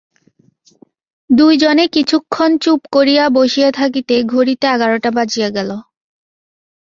দুইজনে 1.29 1.85
কিছুক্ষণ 1.87 2.49
চুপ 2.57 2.81
করিয়া 2.95 3.25
বসিয়া 3.29 3.69
থাকিতে 3.71 4.15
ঘড়িতে 4.31 4.65
এগারোটা 4.67 5.09
বাজিয়া 5.17 5.49
গেল। 5.49 5.69